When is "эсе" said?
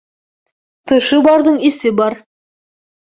1.71-1.93